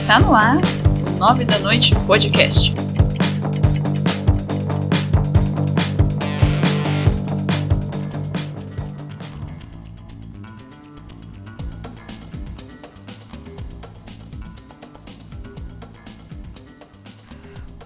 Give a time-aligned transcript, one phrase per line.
[0.00, 0.56] Está no ar
[1.14, 2.72] o 9 da noite podcast.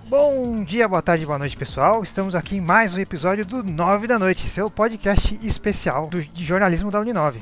[0.09, 2.05] Bom dia, boa tarde, boa noite, pessoal.
[2.05, 6.45] Estamos aqui em mais um episódio do 9 da noite, seu podcast especial do, de
[6.45, 7.41] jornalismo da Uninove.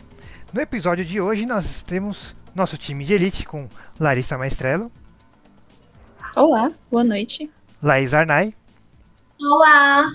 [0.50, 4.90] No episódio de hoje, nós temos nosso time de elite com Larissa Maestrello,
[6.34, 7.50] Olá, boa noite.
[7.82, 8.54] Laís Arnai,
[9.40, 10.10] Olá!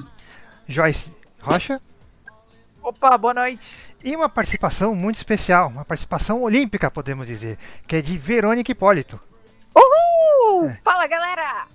[0.67, 1.79] Joyce Rocha
[2.81, 3.61] Opa, boa noite.
[4.03, 9.19] e uma participação muito especial, uma participação olímpica, podemos dizer, que é de Verônica Hipólito.
[9.75, 11.67] Uh, Fala galera!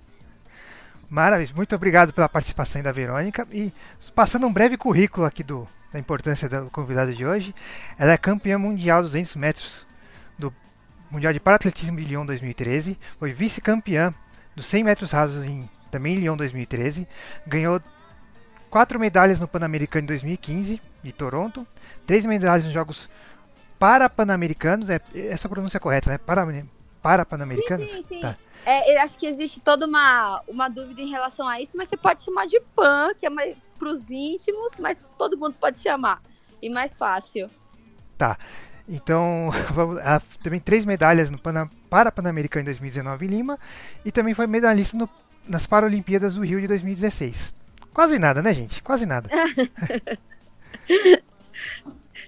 [1.08, 3.70] Maravilha, muito obrigado pela participação da Verônica e
[4.14, 7.54] passando um breve currículo aqui do, da importância do convidado de hoje.
[7.98, 9.86] Ela é campeã mundial dos 200 metros
[10.42, 10.54] do
[11.10, 14.12] Mundial de Paratletismo de Lyon 2013, foi vice-campeã
[14.56, 17.06] dos 100 metros rasos em também em Lyon 2013,
[17.46, 17.78] ganhou
[18.70, 21.66] quatro medalhas no Pan-Americano em 2015 de Toronto,
[22.06, 23.10] três medalhas nos Jogos
[23.78, 26.16] Parapan-Americanos, é essa pronúncia é correta, né?
[26.16, 26.46] Para,
[27.02, 27.90] para Pan-Americanos?
[27.90, 28.20] Sim, sim, sim.
[28.22, 28.38] Tá.
[28.64, 32.22] É, acho que existe toda uma, uma dúvida em relação a isso, mas você pode
[32.22, 36.22] chamar de PAN, que é mais pros íntimos, mas todo mundo pode chamar.
[36.62, 37.50] E mais fácil.
[38.88, 39.50] Então,
[40.02, 43.58] ela também três medalhas no Pana, para Pan-Americano em 2019 em Lima
[44.04, 45.08] e também foi medalhista no-
[45.46, 47.52] nas Paralimpíadas do Rio de 2016.
[47.94, 48.82] Quase nada, né, gente?
[48.82, 49.28] Quase nada.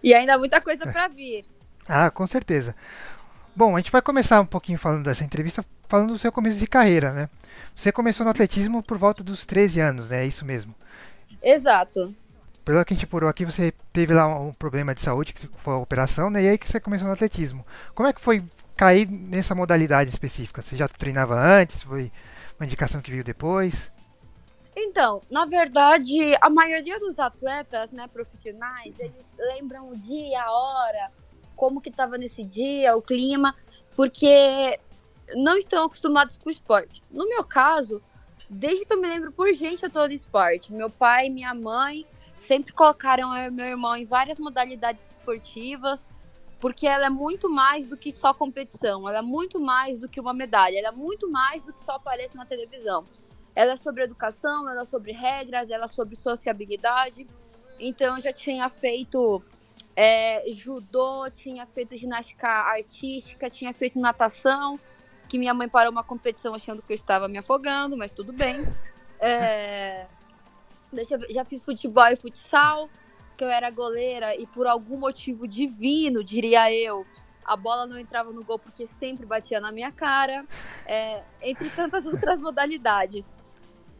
[0.03, 1.45] E ainda muita coisa pra vir.
[1.87, 2.75] Ah, com certeza.
[3.55, 6.67] Bom, a gente vai começar um pouquinho falando dessa entrevista, falando do seu começo de
[6.67, 7.29] carreira, né?
[7.77, 10.23] Você começou no atletismo por volta dos 13 anos, né?
[10.25, 10.75] É isso mesmo.
[11.43, 12.15] Exato.
[12.65, 15.75] Pelo que a gente apurou aqui, você teve lá um problema de saúde, que foi
[15.75, 16.43] a operação, né?
[16.43, 17.67] E aí que você começou no atletismo.
[17.95, 18.43] Como é que foi
[18.75, 20.63] cair nessa modalidade específica?
[20.63, 21.83] Você já treinava antes?
[21.83, 22.11] Foi
[22.59, 23.93] uma indicação que veio depois?
[24.77, 31.13] Então, na verdade, a maioria dos atletas, né, profissionais, eles lembram o dia, a hora,
[31.55, 33.55] como que tava nesse dia, o clima,
[33.95, 34.81] porque
[35.37, 37.03] não estão acostumados com o esporte.
[37.11, 38.03] No meu caso,
[38.51, 40.73] desde que eu me lembro por gente, eu tô no esporte.
[40.73, 42.05] Meu pai minha mãe
[42.45, 46.09] sempre colocaram eu e meu irmão em várias modalidades esportivas,
[46.61, 50.21] porque ela é muito mais do que só competição, ela é muito mais do que
[50.21, 53.05] uma medalha, ela é muito mais do que só aparece na televisão.
[53.55, 57.27] Ela é sobre educação, ela é sobre regras, ela é sobre sociabilidade.
[57.79, 59.43] Então eu já tinha feito
[59.97, 64.79] é, judô, tinha feito ginástica artística, tinha feito natação,
[65.29, 68.57] que minha mãe parou uma competição achando que eu estava me afogando, mas tudo bem.
[69.21, 70.07] É,
[70.95, 72.89] deixa já fiz futebol e futsal,
[73.37, 77.07] que eu era goleira e por algum motivo divino, diria eu,
[77.45, 80.47] a bola não entrava no gol porque sempre batia na minha cara,
[80.87, 83.27] é, entre tantas outras modalidades.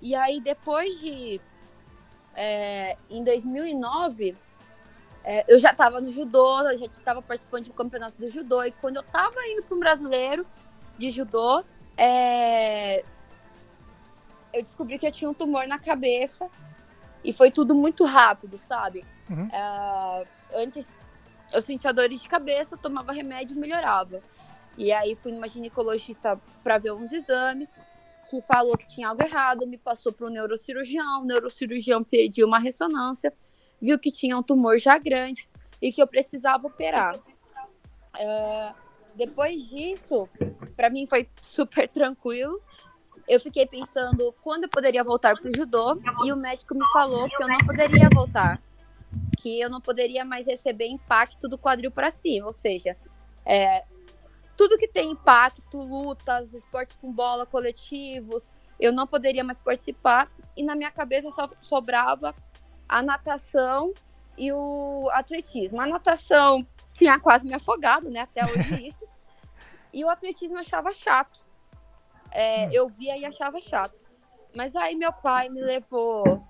[0.01, 1.41] E aí, depois de.
[2.35, 4.37] é, em 2009,
[5.23, 8.63] é, eu já estava no judô, eu já estava participando um campeonato do judô.
[8.65, 10.47] E quando eu estava indo para um brasileiro
[10.99, 11.65] de judô,
[11.97, 13.05] é,
[14.53, 16.49] eu descobri que eu tinha um tumor na cabeça.
[17.25, 19.05] E foi tudo muito rápido, sabe?
[19.31, 19.49] Uhum.
[19.49, 20.27] É,
[20.63, 20.87] antes
[21.53, 24.21] eu sentia dores de cabeça, tomava remédio e melhorava.
[24.77, 27.79] E aí fui numa ginecologista para ver uns exames,
[28.29, 32.59] que falou que tinha algo errado, me passou para um neurocirurgião, o neurocirurgião pediu uma
[32.59, 33.33] ressonância,
[33.81, 35.49] viu que tinha um tumor já grande
[35.81, 37.19] e que eu precisava operar.
[38.19, 38.73] É,
[39.15, 40.29] depois disso,
[40.77, 42.61] para mim foi super tranquilo.
[43.27, 47.29] Eu fiquei pensando quando eu poderia voltar para o judô e o médico me falou
[47.29, 48.61] que eu não poderia voltar,
[49.39, 52.97] que eu não poderia mais receber impacto do quadril para cima, ou seja,
[53.47, 53.85] é,
[54.57, 58.49] tudo que tem impacto, lutas, esporte com bola, coletivos,
[58.79, 60.31] eu não poderia mais participar.
[60.57, 62.35] E na minha cabeça só sobrava
[62.89, 63.93] a natação
[64.37, 65.81] e o atletismo.
[65.81, 68.21] A natação tinha quase me afogado, né?
[68.21, 69.05] Até hoje isso.
[69.97, 71.44] E o atletismo eu achava chato.
[72.35, 73.99] É, eu via e achava chato.
[74.55, 76.43] Mas aí meu pai me levou.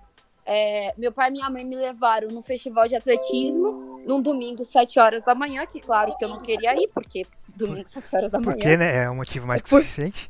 [0.45, 4.99] é, meu pai e minha mãe me levaram num festival de atletismo, num domingo, 7
[4.99, 8.39] horas da manhã, que claro que eu não queria ir, porque domingo, 7 horas da
[8.39, 8.53] manhã.
[8.53, 9.03] Porque, né?
[9.03, 10.29] É um motivo mais que Por- suficiente.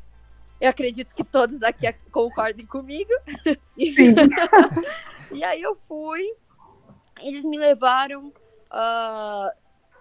[0.58, 3.10] Eu acredito que todos aqui concordem comigo.
[3.78, 3.94] E,
[5.30, 6.22] e aí eu fui,
[7.20, 8.32] eles me levaram,
[8.70, 9.52] ah,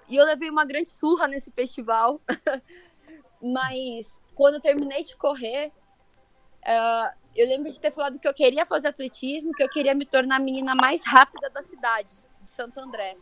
[0.08, 2.22] e eu levei uma grande surra nesse festival.
[3.42, 5.72] Mas quando eu terminei de correr,
[6.66, 10.06] ah, eu lembro de ter falado que eu queria fazer atletismo, que eu queria me
[10.06, 13.18] tornar a menina mais rápida da cidade, de Santo André.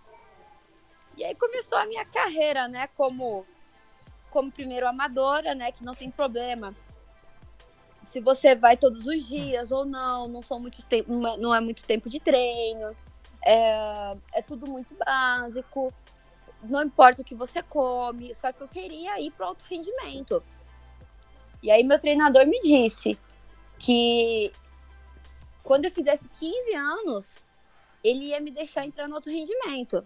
[1.16, 3.46] E aí começou a minha carreira, né, como
[4.34, 5.72] como primeiro amadora, né?
[5.72, 6.76] Que não tem problema.
[8.08, 11.84] Se você vai todos os dias ou não, não são muitos tempo, não é muito
[11.84, 12.96] tempo de treino.
[13.46, 15.94] É, é tudo muito básico.
[16.64, 20.44] Não importa o que você come, só que eu queria ir para alto rendimento.
[21.64, 23.18] E aí meu treinador me disse
[23.80, 24.52] que
[25.64, 27.38] quando eu fizesse 15 anos,
[28.04, 30.06] ele ia me deixar entrar no alto rendimento.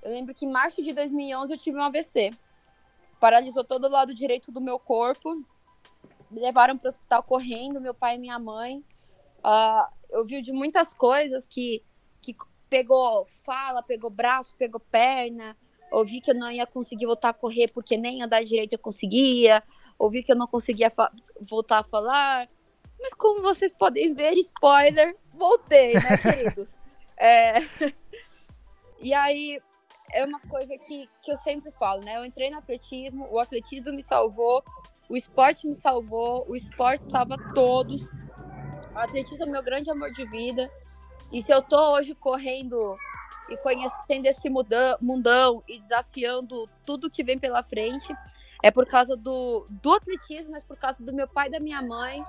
[0.00, 2.30] Eu lembro que em março de 2011 eu tive um AVC.
[3.18, 5.44] Paralisou todo o lado direito do meu corpo.
[6.30, 8.78] Me levaram para o hospital correndo, meu pai e minha mãe.
[9.38, 11.82] Uh, eu vi de muitas coisas que,
[12.22, 12.36] que
[12.70, 15.56] pegou fala, pegou braço, pegou perna.
[15.90, 19.62] Ouvi que eu não ia conseguir voltar a correr porque nem andar direito eu conseguia.
[19.98, 20.92] Ouvi que eu não conseguia
[21.40, 22.48] voltar a falar.
[23.00, 26.74] Mas como vocês podem ver, spoiler, voltei, né, queridos?
[27.16, 27.60] É...
[29.00, 29.60] E aí,
[30.12, 32.16] é uma coisa que, que eu sempre falo, né?
[32.16, 34.62] Eu entrei no atletismo, o atletismo me salvou,
[35.08, 38.08] o esporte me salvou, o esporte salva todos.
[38.94, 40.70] O atletismo é meu grande amor de vida.
[41.32, 42.96] E se eu tô hoje correndo
[43.50, 48.14] e conhecendo esse mundão e desafiando tudo que vem pela frente,
[48.64, 51.82] é por causa do, do atletismo, mas por causa do meu pai e da minha
[51.82, 52.24] mãe,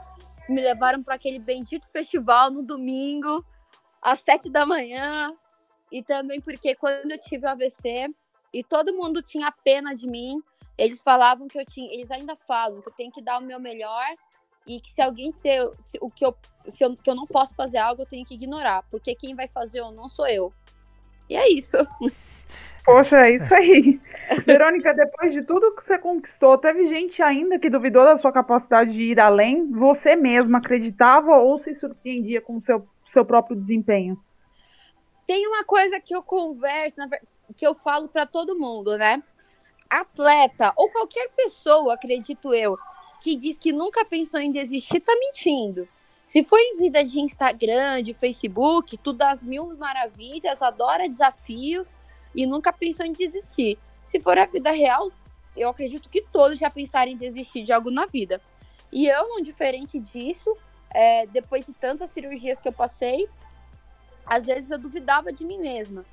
[0.50, 3.42] me levaram para aquele bendito festival no domingo,
[4.02, 5.34] às sete da manhã,
[5.90, 8.10] e também porque quando eu tive o AVC
[8.54, 10.44] e todo mundo tinha pena de mim,
[10.78, 13.58] eles falavam que eu tinha, eles ainda falam que eu tenho que dar o meu
[13.58, 14.06] melhor
[14.68, 16.36] e que se alguém disser se, o que eu,
[16.68, 19.48] se eu, que eu não posso fazer algo, eu tenho que ignorar, porque quem vai
[19.48, 20.54] fazer ou não sou eu.
[21.30, 21.78] E é isso.
[22.84, 24.02] Poxa, é isso aí.
[24.46, 28.92] Verônica, depois de tudo que você conquistou, teve gente ainda que duvidou da sua capacidade
[28.92, 29.72] de ir além?
[29.72, 34.18] Você mesma acreditava ou se surpreendia com o seu, seu próprio desempenho?
[35.28, 36.96] Tem uma coisa que eu converso,
[37.56, 39.22] que eu falo para todo mundo, né?
[39.90, 42.78] Atleta ou qualquer pessoa, acredito eu,
[43.22, 45.88] que diz que nunca pensou em desistir, tá mentindo.
[46.24, 52.00] Se for em vida de Instagram, de Facebook, tudo das mil maravilhas, adora desafios
[52.34, 53.78] e nunca pensou em desistir.
[54.06, 55.12] Se for a vida real,
[55.58, 58.40] eu acredito que todos já pensaram em desistir de algo na vida.
[58.92, 60.56] E eu, não diferente disso,
[60.94, 63.28] é, depois de tantas cirurgias que eu passei,
[64.26, 66.06] às vezes eu duvidava de mim mesma.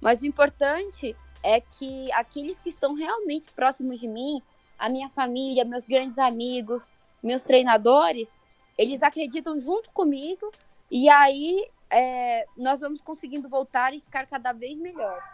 [0.00, 4.42] Mas o importante é que aqueles que estão realmente próximos de mim,
[4.78, 6.88] a minha família, meus grandes amigos,
[7.22, 8.36] meus treinadores,
[8.76, 10.50] eles acreditam junto comigo
[10.90, 15.33] e aí é, nós vamos conseguindo voltar e ficar cada vez melhor.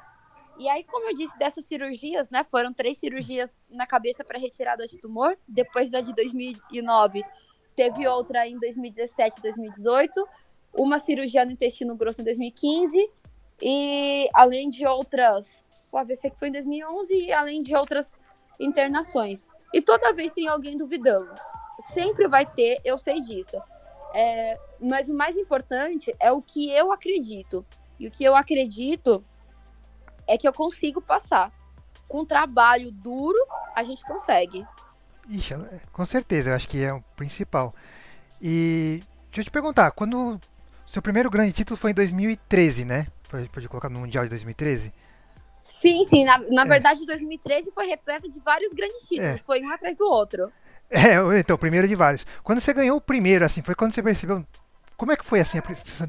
[0.60, 4.86] E aí, como eu disse, dessas cirurgias, né, foram três cirurgias na cabeça para retirada
[4.86, 7.24] de tumor, depois da de 2009,
[7.74, 10.28] teve outra em 2017 e 2018,
[10.76, 13.10] uma cirurgia no intestino grosso em 2015
[13.62, 18.14] e além de outras, o AVC que foi em 2011 e além de outras
[18.60, 19.42] internações.
[19.72, 21.32] E toda vez tem alguém duvidando.
[21.94, 23.56] Sempre vai ter, eu sei disso.
[24.14, 27.64] É, mas o mais importante é o que eu acredito.
[27.98, 29.24] E o que eu acredito
[30.30, 31.52] é que eu consigo passar.
[32.08, 33.38] Com trabalho duro,
[33.74, 34.64] a gente consegue.
[35.28, 35.54] Ixi,
[35.92, 37.74] com certeza, eu acho que é o principal.
[38.40, 40.40] E deixa eu te perguntar, quando
[40.86, 43.06] seu primeiro grande título foi em 2013, né?
[43.52, 44.92] Pode colocar no Mundial de 2013?
[45.62, 46.24] Sim, sim.
[46.24, 46.64] Na, na é.
[46.64, 49.36] verdade, 2013 foi repleta de vários grandes títulos.
[49.36, 49.38] É.
[49.38, 50.52] Foi um atrás do outro.
[50.90, 52.26] É, então, o primeiro de vários.
[52.42, 54.44] Quando você ganhou o primeiro, assim, foi quando você percebeu.
[54.96, 55.62] Como é que foi, assim, a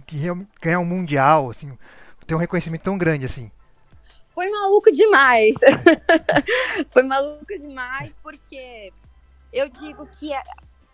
[0.06, 1.78] de ganhar um Mundial, assim,
[2.26, 3.52] ter um reconhecimento tão grande, assim?
[4.34, 5.56] Foi maluco demais.
[6.90, 8.94] foi maluco demais, porque
[9.52, 10.42] eu digo que é,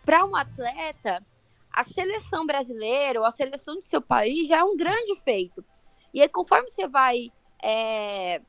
[0.04, 1.24] para um atleta
[1.72, 5.64] a seleção brasileira ou a seleção do seu país já é um grande feito.
[6.12, 8.42] E aí, conforme você vai é,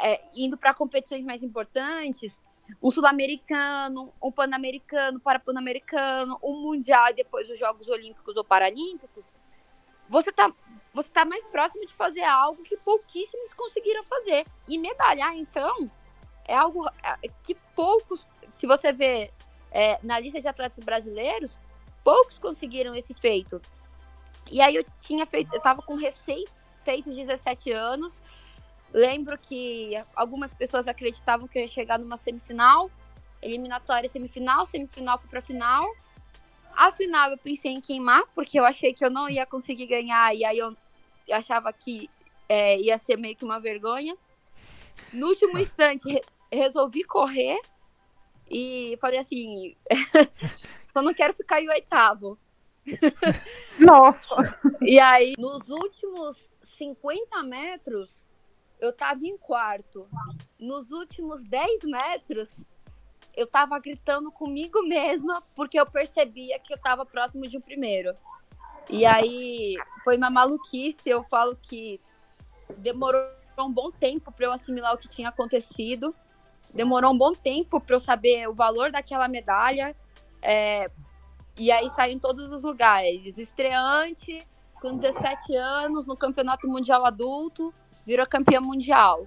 [0.00, 2.40] é, indo para competições mais importantes,
[2.82, 9.30] um sul-americano, um pan-americano, para pan-americano, um mundial e depois os Jogos Olímpicos ou Paralímpicos,
[10.08, 10.52] você está
[10.92, 14.46] você tá mais próximo de fazer algo que pouquíssimos conseguiram fazer.
[14.68, 15.90] E medalhar, então,
[16.46, 19.30] é algo é, que poucos, se você vê
[19.70, 21.58] é, na lista de atletas brasileiros,
[22.04, 23.60] poucos conseguiram esse feito.
[24.50, 26.44] E aí eu tinha feito, eu tava com recém
[26.84, 28.22] feitos 17 anos.
[28.92, 32.90] Lembro que algumas pessoas acreditavam que eu ia chegar numa semifinal,
[33.40, 35.88] eliminatória semifinal, semifinal fui pra final.
[36.76, 40.34] A final eu pensei em queimar, porque eu achei que eu não ia conseguir ganhar,
[40.34, 40.76] e aí eu
[41.30, 42.08] achava que
[42.48, 44.16] é, ia ser meio que uma vergonha.
[45.12, 47.58] No último instante, re resolvi correr
[48.50, 49.74] e falei assim:
[50.92, 52.38] Só não quero ficar em oitavo.
[53.78, 54.58] Nossa!
[54.82, 58.26] e aí, nos últimos 50 metros,
[58.80, 60.08] eu tava em quarto.
[60.58, 62.60] Nos últimos 10 metros,
[63.34, 68.14] eu tava gritando comigo mesma porque eu percebia que eu tava próximo de um primeiro.
[68.90, 72.00] E aí foi uma maluquice, eu falo que
[72.78, 73.22] demorou
[73.58, 76.14] um bom tempo para eu assimilar o que tinha acontecido.
[76.74, 79.94] Demorou um bom tempo para eu saber o valor daquela medalha.
[80.40, 80.90] É,
[81.56, 83.38] e aí saiu em todos os lugares.
[83.38, 84.46] Estreante,
[84.80, 87.72] com 17 anos, no Campeonato Mundial Adulto,
[88.04, 89.26] virou campeã mundial.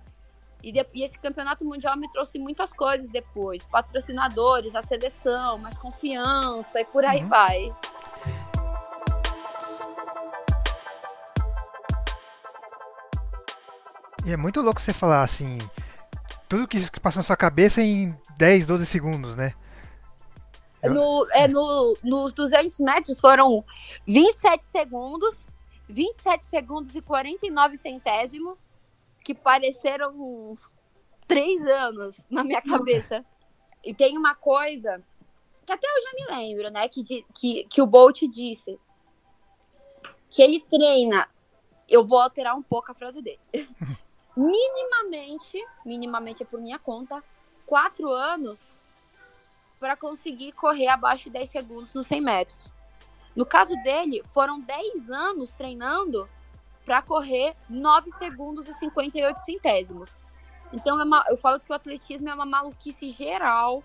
[0.65, 3.63] E, de, e, esse campeonato mundial me trouxe muitas coisas depois.
[3.65, 7.29] Patrocinadores, a seleção, mais confiança e por aí uhum.
[7.29, 7.75] vai.
[14.25, 15.59] E é muito louco você falar assim,
[16.49, 19.53] tudo que passou na sua cabeça em 10, 12 segundos, né?
[20.83, 23.63] No, é, no, nos 200 metros foram
[24.07, 25.35] 27 segundos,
[25.87, 28.67] 27 segundos e 49 centésimos,
[29.25, 30.53] que pareceram
[31.27, 33.25] três anos na minha cabeça.
[33.83, 35.03] E tem uma coisa
[35.65, 36.87] que até eu já me lembro, né?
[36.87, 38.79] Que, que, que o Bolt disse.
[40.29, 41.27] Que ele treina.
[41.89, 43.39] Eu vou alterar um pouco a frase dele.
[44.37, 47.23] minimamente, minimamente é por minha conta,
[47.65, 48.77] quatro anos
[49.79, 52.59] para conseguir correr abaixo de 10 segundos nos 100 metros.
[53.35, 56.29] No caso dele, foram 10 anos treinando
[56.85, 60.21] para correr 9 segundos e 58 centésimos.
[60.71, 63.83] Então, é uma, eu falo que o atletismo é uma maluquice geral,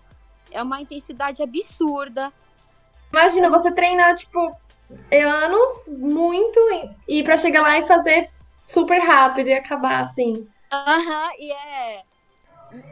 [0.51, 2.31] é uma intensidade absurda.
[3.11, 4.55] Imagina você treinar, tipo,
[5.11, 6.59] anos muito
[7.07, 8.29] e para chegar lá e fazer
[8.65, 10.47] super rápido e acabar assim.
[10.71, 12.03] Aham, uhum, e é.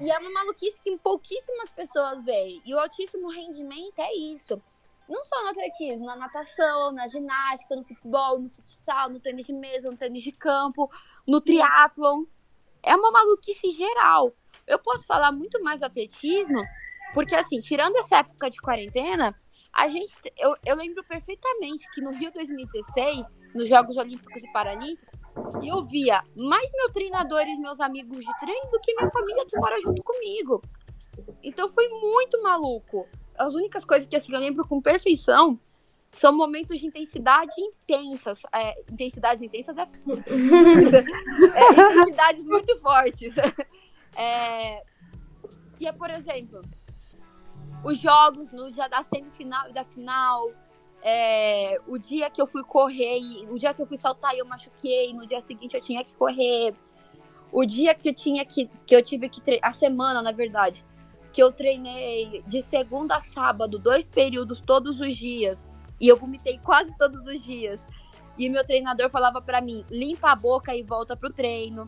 [0.01, 2.61] E é uma maluquice que pouquíssimas pessoas veem.
[2.65, 4.61] E o altíssimo rendimento é isso.
[5.09, 9.53] Não só no atletismo, na natação, na ginástica, no futebol, no futsal, no tênis de
[9.53, 10.89] mesa, no tênis de campo,
[11.27, 12.25] no triatlon.
[12.83, 14.31] É uma maluquice geral.
[14.67, 16.61] Eu posso falar muito mais do atletismo,
[17.13, 19.35] porque assim, tirando essa época de quarentena,
[19.73, 20.13] a gente.
[20.37, 25.09] Eu, eu lembro perfeitamente que no Rio 2016, nos Jogos Olímpicos e Paralímpicos,
[25.63, 29.57] eu via mais meu treinador e meus amigos de treino do que minha família que
[29.57, 30.61] mora junto comigo.
[31.43, 33.07] Então foi muito maluco.
[33.39, 35.57] As únicas coisas que assim, eu lembro com perfeição
[36.11, 38.41] são momentos de intensidade intensas.
[38.53, 39.81] É, intensidades intensas é...
[41.55, 43.33] é, intensidades muito fortes.
[44.17, 44.83] É,
[45.77, 46.61] que é, por exemplo,
[47.83, 50.51] os jogos no dia da semifinal e da final,
[51.01, 54.45] é, o dia que eu fui correr, o dia que eu fui saltar e eu
[54.45, 56.75] machuquei, no dia seguinte eu tinha que correr.
[57.51, 60.85] O dia que eu tinha que, que eu tive que a semana, na verdade,
[61.39, 65.65] que eu treinei de segunda a sábado, dois períodos todos os dias,
[65.97, 67.85] e eu vomitei quase todos os dias.
[68.37, 71.87] E meu treinador falava para mim: limpa a boca e volta pro treino.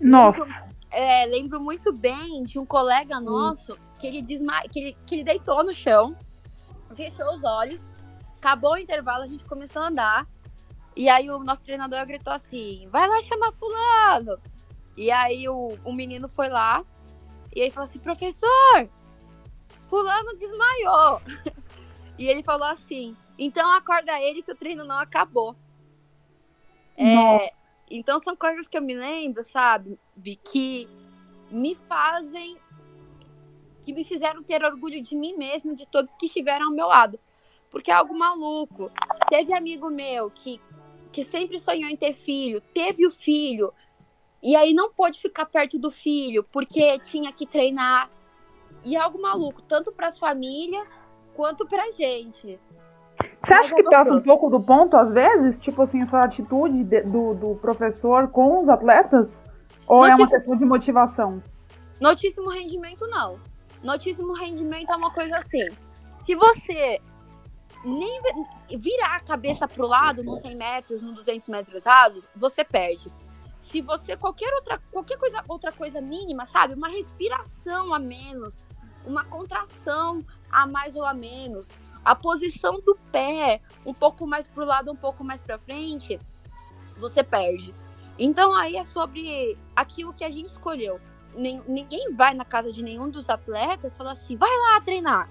[0.00, 0.38] Nossa.
[0.38, 0.54] Lembro,
[0.90, 3.76] é, lembro muito bem de um colega nosso hum.
[4.00, 6.16] que ele desma que ele, que ele deitou no chão,
[6.94, 7.86] fechou os olhos
[8.38, 10.26] Acabou o intervalo, a gente começou a andar.
[10.96, 14.38] E aí o nosso treinador gritou assim: vai lá chamar fulano.
[14.96, 16.82] E aí o, o menino foi lá
[17.56, 18.88] e aí falou assim: professor,
[19.88, 21.20] fulano desmaiou.
[22.18, 25.56] e ele falou assim: então acorda ele que o treino não acabou.
[26.96, 27.52] É,
[27.90, 29.98] então são coisas que eu me lembro, sabe,
[30.44, 30.88] que
[31.50, 32.56] me fazem,
[33.82, 37.18] que me fizeram ter orgulho de mim mesmo, de todos que estiveram ao meu lado
[37.70, 38.90] porque é algo maluco.
[39.28, 40.60] Teve amigo meu que,
[41.12, 43.72] que sempre sonhou em ter filho, teve o filho,
[44.42, 48.10] e aí não pôde ficar perto do filho, porque tinha que treinar.
[48.84, 51.02] E é algo maluco, tanto para as famílias
[51.34, 52.58] quanto para a gente.
[53.44, 55.58] Você acha é que passa um pouco do ponto, às vezes?
[55.60, 59.28] Tipo assim, essa atitude de, do, do professor com os atletas?
[59.86, 60.22] Ou Notíssimo...
[60.22, 61.42] é uma questão de motivação?
[62.00, 63.40] Notíssimo rendimento, não.
[63.82, 65.68] Notíssimo rendimento é uma coisa assim.
[66.14, 67.00] Se você
[67.84, 68.20] nem
[68.78, 73.08] virar a cabeça pro lado nos 100 metros, nos 200 metros rasos, você perde.
[73.76, 78.56] Se você qualquer outra qualquer coisa outra coisa mínima, sabe, uma respiração a menos,
[79.04, 81.68] uma contração a mais ou a menos,
[82.02, 86.18] a posição do pé um pouco mais pro lado, um pouco mais para frente,
[86.96, 87.74] você perde.
[88.18, 90.98] Então aí é sobre aquilo que a gente escolheu.
[91.34, 95.28] Ninguém vai na casa de nenhum dos atletas e fala assim, vai lá treinar.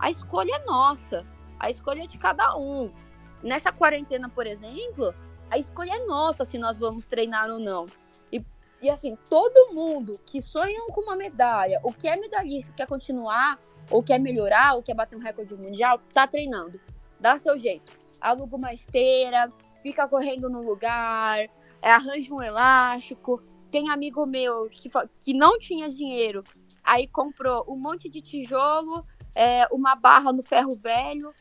[0.00, 1.24] A escolha é nossa.
[1.60, 2.92] A escolha é de cada um.
[3.40, 5.14] Nessa quarentena, por exemplo,
[5.50, 7.86] a escolha é nossa se nós vamos treinar ou não.
[8.32, 8.44] E,
[8.82, 13.58] e assim, todo mundo que sonha com uma medalha, ou quer medalhista, quer continuar,
[13.90, 16.80] ou quer melhorar, ou quer bater um recorde mundial, tá treinando.
[17.20, 17.92] Dá seu jeito.
[18.20, 21.40] Aluga uma esteira, fica correndo no lugar,
[21.82, 23.42] é, arranja um elástico.
[23.70, 24.88] Tem amigo meu que,
[25.20, 26.44] que não tinha dinheiro
[26.84, 31.32] Aí comprou um monte de tijolo, é, uma barra no ferro velho,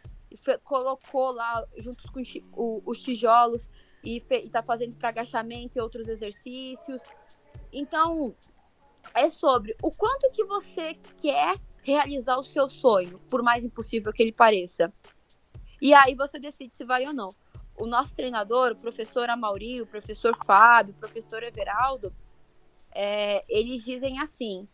[0.64, 2.22] colocou lá juntos com
[2.86, 3.70] os tijolos
[4.04, 7.02] e está fazendo para agachamento e outros exercícios.
[7.72, 8.36] Então,
[9.14, 14.24] é sobre o quanto que você quer realizar o seu sonho, por mais impossível que
[14.24, 14.94] ele pareça.
[15.82, 17.30] E aí você decide se vai ou não.
[17.78, 22.14] O nosso treinador, o professor Amauri, o professor Fábio, o professor Everaldo,
[22.94, 24.68] é, eles dizem assim,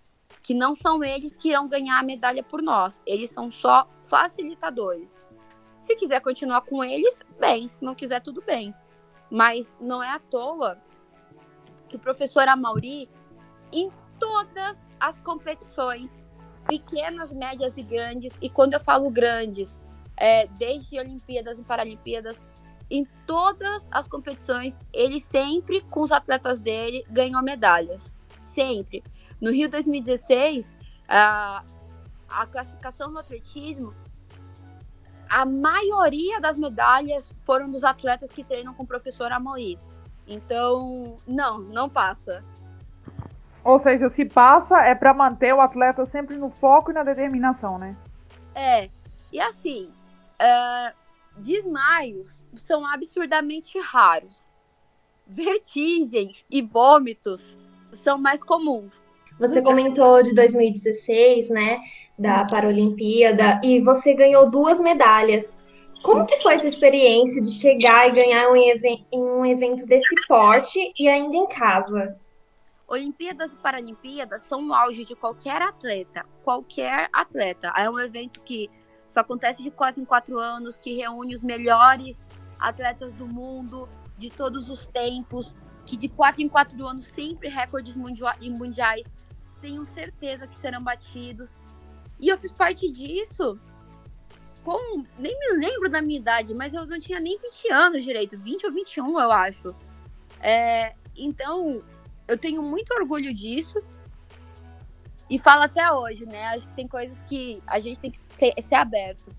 [0.43, 5.25] que não são eles que irão ganhar a medalha por nós, eles são só facilitadores.
[5.79, 8.75] Se quiser continuar com eles, bem, se não quiser, tudo bem.
[9.29, 10.77] Mas não é à toa
[11.87, 13.09] que o professor Amauri,
[13.71, 16.21] em todas as competições,
[16.67, 19.79] pequenas, médias e grandes, e quando eu falo grandes,
[20.15, 22.45] é, desde Olimpíadas e Paralimpíadas,
[22.91, 28.13] em todas as competições, ele sempre, com os atletas dele, ganhou medalhas.
[28.39, 29.03] Sempre.
[29.39, 30.75] No Rio 2016,
[31.07, 31.63] a,
[32.27, 33.93] a classificação no atletismo,
[35.29, 39.77] a maioria das medalhas foram dos atletas que treinam com o professor Amoí.
[40.27, 42.43] Então, não, não passa.
[43.63, 47.77] Ou seja, se passa é para manter o atleta sempre no foco e na determinação,
[47.77, 47.95] né?
[48.55, 48.89] É.
[49.31, 50.95] E assim, uh,
[51.37, 54.49] desmaios são absurdamente raros.
[55.27, 57.59] Vertigens e vômitos
[58.03, 59.01] são mais comuns.
[59.39, 61.79] Você comentou de 2016, né,
[62.17, 65.57] da Paralimpíada, e você ganhou duas medalhas.
[66.03, 70.77] Como que foi essa experiência de chegar e ganhar um em um evento desse porte
[70.99, 72.19] e ainda em casa?
[72.85, 77.71] Olimpíadas e Paralimpíadas são o auge de qualquer atleta, qualquer atleta.
[77.77, 78.69] É um evento que
[79.07, 82.17] só acontece de quatro em quatro anos, que reúne os melhores
[82.59, 85.55] atletas do mundo, de todos os tempos,
[85.85, 89.05] que de quatro em quatro anos sempre recordes mundiais
[89.59, 91.57] tenho certeza que serão batidos.
[92.19, 93.59] E eu fiz parte disso
[94.63, 95.03] com.
[95.17, 98.65] Nem me lembro da minha idade, mas eu não tinha nem 20 anos direito, 20
[98.65, 99.75] ou 21, eu acho.
[100.41, 101.79] É, então,
[102.27, 103.79] eu tenho muito orgulho disso.
[105.29, 106.47] E falo até hoje, né?
[106.47, 109.29] Acho que tem coisas que a gente tem que ser, ser aberto.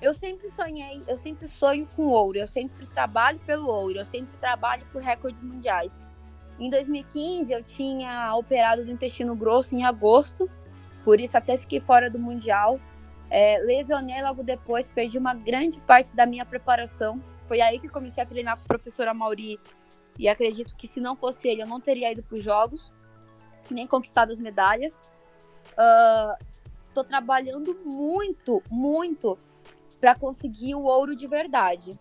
[0.00, 4.36] Eu sempre sonhei, eu sempre sonho com ouro, eu sempre trabalho pelo ouro, eu sempre
[4.38, 5.98] trabalho por recordes mundiais.
[6.58, 10.48] Em 2015, eu tinha operado do intestino grosso em agosto,
[11.02, 12.80] por isso até fiquei fora do Mundial.
[13.28, 17.20] É, lesionei logo depois, perdi uma grande parte da minha preparação.
[17.46, 19.58] Foi aí que comecei a treinar com o professor Amauri.
[20.18, 22.92] E acredito que se não fosse ele, eu não teria ido para os Jogos,
[23.70, 25.00] nem conquistado as medalhas.
[26.88, 29.36] Estou uh, trabalhando muito, muito
[30.00, 31.98] para conseguir o ouro de verdade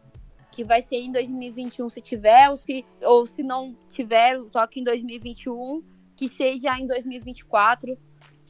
[0.54, 4.80] que vai ser em 2021 se tiver, ou se, ou se não tiver, o toque
[4.80, 5.84] em 2021,
[6.16, 7.98] que seja em 2024.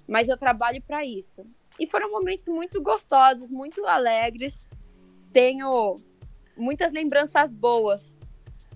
[0.05, 1.45] Mas eu trabalho para isso.
[1.79, 4.67] E foram momentos muito gostosos, muito alegres.
[5.31, 5.95] Tenho
[6.57, 8.17] muitas lembranças boas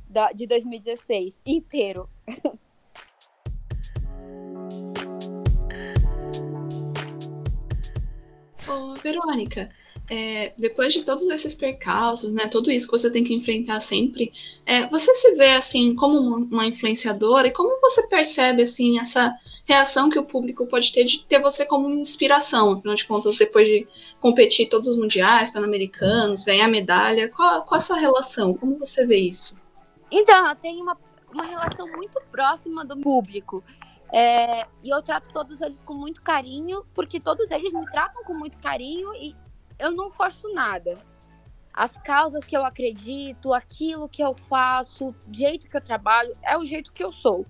[0.07, 2.09] da, de 2016 inteiro.
[8.69, 9.69] Ô, Verônica,
[10.09, 14.31] é, depois de todos esses percalços, né, tudo isso que você tem que enfrentar sempre,
[14.65, 20.09] é, você se vê assim como uma influenciadora e como você percebe assim essa reação
[20.09, 23.85] que o público pode ter de ter você como inspiração, afinal de contas, depois de
[24.21, 28.53] competir todos os mundiais, pan-americanos, ganhar medalha, qual, qual a sua relação?
[28.53, 29.57] Como você vê isso?
[30.09, 30.97] Então, eu tenho uma,
[31.33, 33.61] uma relação muito próxima do público.
[34.13, 38.33] É, e eu trato todos eles com muito carinho, porque todos eles me tratam com
[38.33, 39.35] muito carinho e
[39.79, 40.97] eu não forço nada.
[41.73, 46.57] As causas que eu acredito, aquilo que eu faço, o jeito que eu trabalho, é
[46.57, 47.45] o jeito que eu sou.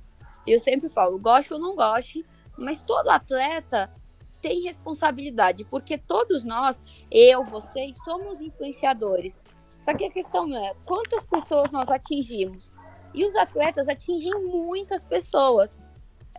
[0.46, 2.26] Eu sempre falo, goste ou não goste,
[2.58, 3.90] mas todo atleta
[4.42, 9.40] tem responsabilidade, porque todos nós, eu, vocês, somos influenciadores.
[9.82, 12.70] Só que a questão é quantas pessoas nós atingimos.
[13.14, 15.80] E os atletas atingem muitas pessoas.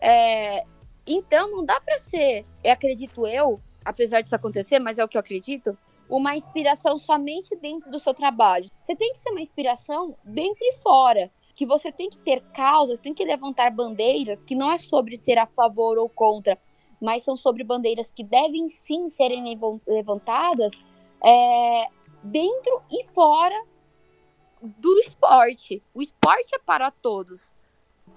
[0.00, 0.64] É,
[1.06, 5.16] então não dá para ser, eu acredito eu, apesar disso acontecer, mas é o que
[5.16, 5.76] eu acredito,
[6.08, 8.68] uma inspiração somente dentro do seu trabalho.
[8.80, 11.30] Você tem que ser uma inspiração dentro e fora.
[11.54, 15.38] Que você tem que ter causas, tem que levantar bandeiras que não é sobre ser
[15.38, 16.56] a favor ou contra,
[17.00, 20.72] mas são sobre bandeiras que devem sim serem levantadas
[21.24, 21.86] é,
[22.22, 23.60] dentro e fora
[24.62, 25.82] do esporte.
[25.92, 27.40] O esporte é para todos.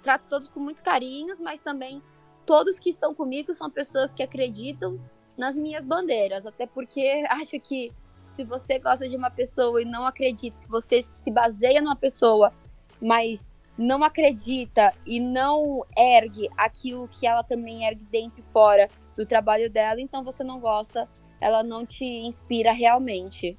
[0.04, 2.02] Trato todos com muito carinho, mas também
[2.45, 5.00] todos que estão comigo são pessoas que acreditam
[5.38, 7.91] nas minhas bandeiras, até porque acho que
[8.30, 12.54] se você gosta de uma pessoa e não acredita, se você se baseia numa pessoa,
[13.02, 19.26] mas não acredita e não ergue aquilo que ela também ergue dentro e fora do
[19.26, 23.58] trabalho dela, então você não gosta, ela não te inspira realmente.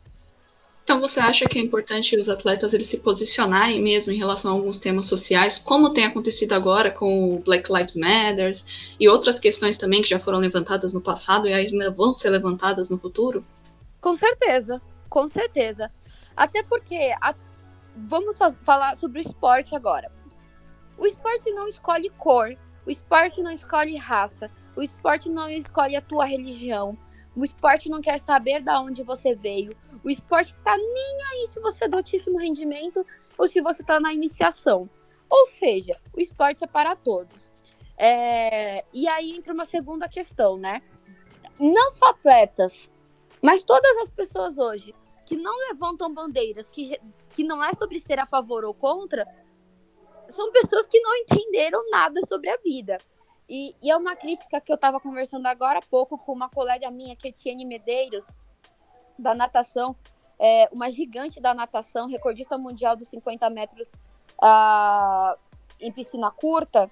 [0.92, 4.54] Então você acha que é importante os atletas eles se posicionarem mesmo em relação a
[4.54, 8.52] alguns temas sociais, como tem acontecido agora com o Black Lives Matter
[9.00, 12.90] e outras questões também que já foram levantadas no passado e ainda vão ser levantadas
[12.90, 13.42] no futuro?
[14.02, 15.90] Com certeza, com certeza.
[16.36, 17.34] Até porque a...
[17.96, 20.12] vamos falar sobre o esporte agora.
[20.98, 26.02] O esporte não escolhe cor, o esporte não escolhe raça, o esporte não escolhe a
[26.02, 26.98] tua religião,
[27.34, 29.74] o esporte não quer saber da onde você veio.
[30.04, 33.04] O esporte tá nem aí se você é do altíssimo rendimento
[33.38, 34.88] ou se você tá na iniciação.
[35.28, 37.50] Ou seja, o esporte é para todos.
[37.96, 38.84] É...
[38.92, 40.82] E aí entra uma segunda questão, né?
[41.58, 42.90] Não só atletas,
[43.40, 46.98] mas todas as pessoas hoje que não levantam bandeiras, que,
[47.34, 49.26] que não é sobre ser a favor ou contra,
[50.34, 52.98] são pessoas que não entenderam nada sobre a vida.
[53.48, 56.90] E, e, é uma crítica que eu estava conversando agora há pouco com uma colega
[56.90, 58.26] minha, que é Medeiros,
[59.18, 59.96] da natação,
[60.38, 63.92] é, uma gigante da natação, recordista mundial dos 50 metros
[65.80, 66.90] em piscina curta.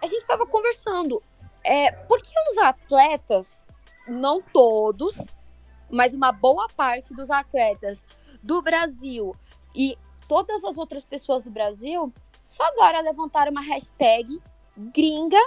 [0.00, 1.22] A gente estava conversando.
[1.62, 3.64] É, por que os atletas,
[4.06, 5.14] não todos,
[5.90, 8.04] mas uma boa parte dos atletas
[8.42, 9.34] do Brasil
[9.74, 9.96] e
[10.28, 12.12] todas as outras pessoas do Brasil
[12.46, 14.40] só agora levantaram uma hashtag
[14.76, 15.40] gringa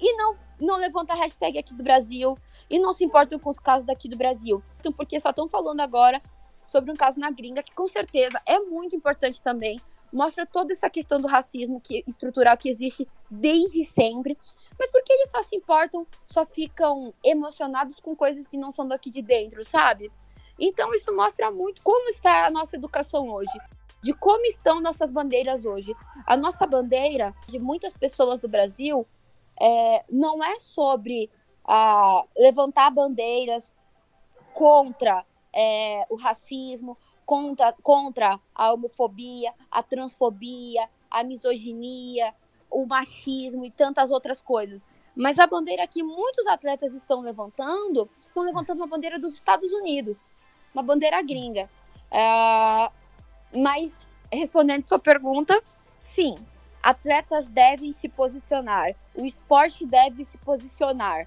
[0.00, 2.36] e não não levanta a hashtag aqui do Brasil
[2.68, 4.62] e não se importam com os casos daqui do Brasil.
[4.80, 6.20] Então, porque só estão falando agora
[6.66, 9.80] sobre um caso na gringa, que com certeza é muito importante também.
[10.12, 14.36] Mostra toda essa questão do racismo que, estrutural que existe desde sempre.
[14.78, 19.10] Mas porque eles só se importam, só ficam emocionados com coisas que não são daqui
[19.10, 20.12] de dentro, sabe?
[20.58, 23.58] Então isso mostra muito como está a nossa educação hoje,
[24.02, 25.94] de como estão nossas bandeiras hoje.
[26.26, 29.06] A nossa bandeira de muitas pessoas do Brasil
[29.60, 31.30] é, não é sobre
[31.64, 33.72] ah, levantar bandeiras
[34.52, 42.34] contra é, o racismo, contra, contra a homofobia, a transfobia, a misoginia,
[42.70, 44.86] o machismo e tantas outras coisas.
[45.14, 50.30] Mas a bandeira que muitos atletas estão levantando, estão levantando uma bandeira dos Estados Unidos,
[50.74, 51.70] uma bandeira gringa.
[52.10, 52.90] É,
[53.58, 55.60] mas, respondendo sua pergunta,
[56.00, 56.36] sim,
[56.86, 61.26] atletas devem se posicionar, o esporte deve se posicionar.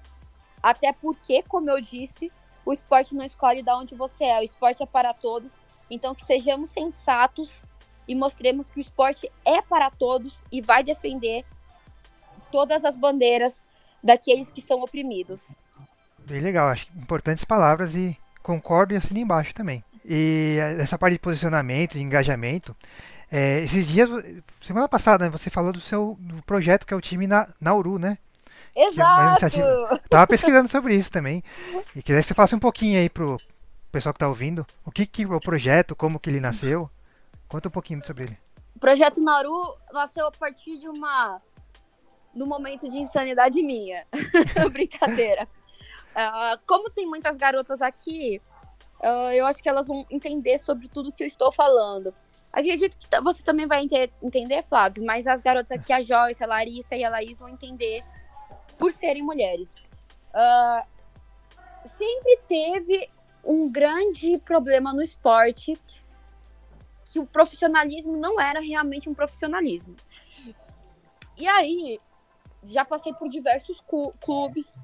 [0.62, 2.32] Até porque, como eu disse,
[2.64, 5.52] o esporte não escolhe de onde você é, o esporte é para todos.
[5.90, 7.50] Então, que sejamos sensatos
[8.08, 11.44] e mostremos que o esporte é para todos e vai defender
[12.50, 13.62] todas as bandeiras
[14.02, 15.46] daqueles que são oprimidos.
[16.20, 19.84] Bem legal, acho importantes palavras e concordo e assino embaixo também.
[20.06, 22.74] E essa parte de posicionamento, de engajamento,
[23.30, 24.08] é, esses dias,
[24.60, 27.98] semana passada, né, você falou do seu do projeto que é o time na Nauru,
[27.98, 28.18] né?
[28.74, 29.46] É Exato!
[29.46, 31.42] É Tava pesquisando sobre isso também.
[31.94, 33.36] E queria que você falasse um pouquinho aí pro
[33.90, 34.66] pessoal que tá ouvindo.
[34.84, 36.90] O que, que é o projeto, como que ele nasceu.
[37.48, 38.38] Conta um pouquinho sobre ele.
[38.76, 41.40] O projeto Nauru nasceu a partir de uma.
[42.34, 44.06] do momento de insanidade minha.
[44.72, 45.48] Brincadeira.
[46.10, 48.40] Uh, como tem muitas garotas aqui,
[49.02, 52.14] uh, eu acho que elas vão entender sobre tudo que eu estou falando.
[52.52, 53.86] Acredito que você também vai
[54.20, 58.02] entender, Flávio, mas as garotas aqui, a Joyce, a Larissa e a Laís, vão entender
[58.76, 59.74] por serem mulheres.
[60.34, 60.86] Uh,
[61.96, 63.08] sempre teve
[63.44, 65.78] um grande problema no esporte
[67.04, 69.96] que o profissionalismo não era realmente um profissionalismo.
[71.36, 72.00] E aí,
[72.64, 73.82] já passei por diversos
[74.20, 74.76] clubes,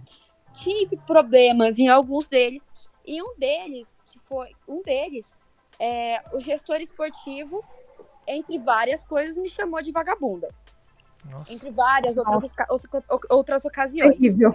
[0.52, 2.66] tive problemas em alguns deles,
[3.04, 5.26] e um deles, que foi um deles,
[5.78, 7.64] é, o gestor esportivo,
[8.26, 10.48] entre várias coisas, me chamou de vagabunda.
[11.24, 11.52] Nossa.
[11.52, 12.52] Entre várias outras,
[13.30, 14.16] outras ocasiões.
[14.16, 14.54] Terrível.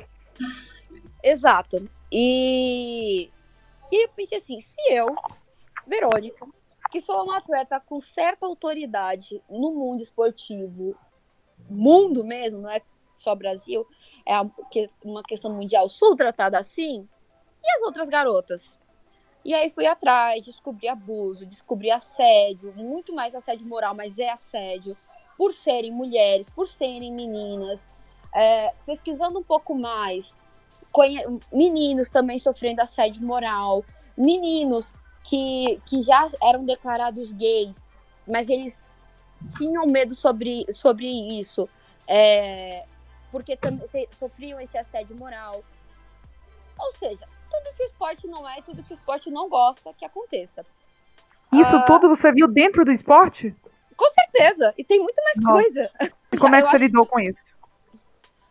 [1.24, 1.88] Exato.
[2.12, 3.30] E,
[3.92, 5.16] e eu pensei assim, se eu,
[5.86, 6.46] Verônica,
[6.90, 10.96] que sou uma atleta com certa autoridade no mundo esportivo,
[11.70, 12.82] mundo mesmo, não é
[13.16, 13.88] só Brasil,
[14.26, 14.36] é
[15.04, 17.08] uma questão mundial, sou tratada assim,
[17.64, 18.78] e as outras garotas?
[19.44, 24.96] E aí fui atrás, descobri abuso, descobri assédio, muito mais assédio moral, mas é assédio,
[25.38, 27.84] por serem mulheres, por serem meninas.
[28.34, 30.36] É, pesquisando um pouco mais,
[31.52, 33.84] meninos também sofrendo assédio moral,
[34.16, 37.86] meninos que, que já eram declarados gays,
[38.28, 38.80] mas eles
[39.58, 41.68] tinham medo sobre, sobre isso,
[42.08, 42.86] é,
[43.32, 45.64] porque também sofriam esse assédio moral.
[46.78, 50.06] Ou seja, tudo que o esporte não é, tudo que o esporte não gosta que
[50.06, 50.66] aconteça.
[51.54, 53.54] Isso ah, tudo você viu dentro do esporte?
[53.98, 54.74] Com certeza.
[54.78, 55.64] E tem muito mais Nossa.
[55.64, 55.92] coisa.
[56.32, 57.40] E como é que você acho- lidou com isso?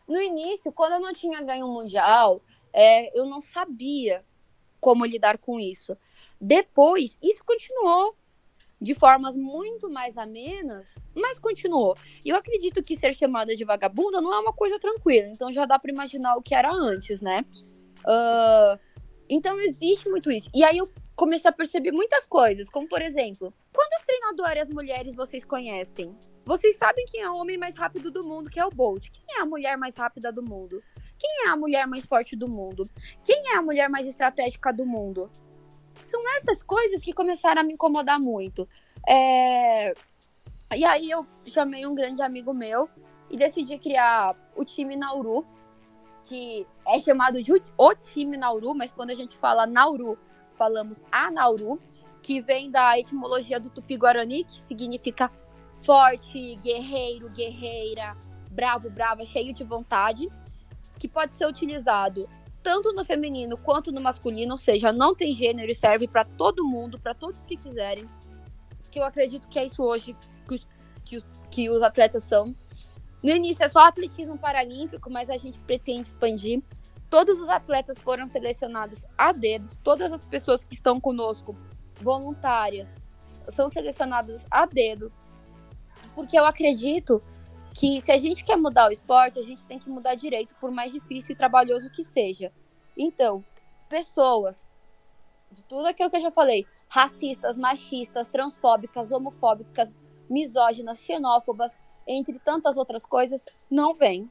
[0.06, 4.24] No início, quando eu não tinha ganho um mundial, é, eu não sabia
[4.80, 5.96] como lidar com isso.
[6.40, 8.14] Depois, isso continuou
[8.80, 11.96] de formas muito mais amenas, mas continuou.
[12.24, 15.66] E eu acredito que ser chamada de vagabunda não é uma coisa tranquila, então já
[15.66, 17.44] dá pra imaginar o que era antes, né?
[18.06, 18.78] Ah,
[19.30, 20.50] então existe muito isso.
[20.54, 25.44] E aí eu comecei a perceber muitas coisas, como por exemplo, quantas treinadoras mulheres vocês
[25.44, 26.14] conhecem?
[26.44, 29.08] Vocês sabem quem é o homem mais rápido do mundo, que é o Bolt.
[29.10, 30.82] Quem é a mulher mais rápida do mundo?
[31.18, 32.88] Quem é a mulher mais forte do mundo?
[33.24, 35.30] Quem é a mulher mais estratégica do mundo?
[36.02, 38.68] São essas coisas que começaram a me incomodar muito.
[39.08, 39.92] É,
[40.74, 42.88] E aí eu chamei um grande amigo meu
[43.28, 45.44] e decidi criar o time Nauru,
[46.30, 50.16] que é chamado de o time Nauru, mas quando a gente fala Nauru,
[50.52, 51.80] falamos a Nauru,
[52.22, 55.28] que vem da etimologia do Tupi-Guarani, que significa
[55.78, 58.16] forte, guerreiro, guerreira,
[58.52, 60.28] bravo, brava, cheio de vontade,
[61.00, 62.28] que pode ser utilizado
[62.62, 66.64] tanto no feminino quanto no masculino, ou seja, não tem gênero e serve para todo
[66.64, 68.08] mundo, para todos que quiserem.
[68.88, 70.14] Que eu acredito que é isso hoje
[70.46, 70.68] que os,
[71.04, 72.54] que os, que os atletas são.
[73.22, 76.62] No início é só atletismo paralímpico, mas a gente pretende expandir.
[77.10, 81.56] Todos os atletas foram selecionados a dedos, todas as pessoas que estão conosco,
[82.00, 82.88] voluntárias,
[83.54, 85.12] são selecionadas a dedo.
[86.14, 87.20] Porque eu acredito
[87.74, 90.70] que se a gente quer mudar o esporte, a gente tem que mudar direito, por
[90.70, 92.52] mais difícil e trabalhoso que seja.
[92.96, 93.44] Então,
[93.88, 94.66] pessoas
[95.50, 99.96] de tudo aquilo que eu já falei, racistas, machistas, transfóbicas, homofóbicas,
[100.28, 101.76] misóginas, xenófobas,
[102.12, 104.28] entre tantas outras coisas, não vêm.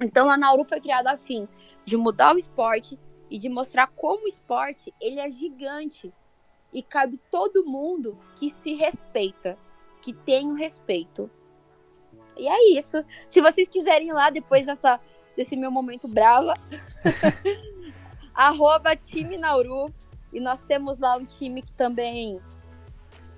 [0.00, 1.48] Então a Nauru foi criada a fim
[1.84, 6.12] de mudar o esporte e de mostrar como o esporte ele é gigante
[6.72, 9.58] e cabe todo mundo que se respeita,
[10.00, 11.28] que tem o respeito.
[12.36, 13.02] E é isso.
[13.28, 15.00] Se vocês quiserem ir lá depois dessa,
[15.36, 16.54] desse meu momento brava,
[18.34, 19.86] arroba time Nauru.
[20.32, 22.38] E nós temos lá um time que também,